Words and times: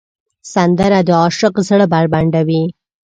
سندره 0.53 0.99
د 1.07 1.09
عاشق 1.21 1.53
زړه 1.67 1.85
بربنډوي 1.91 2.63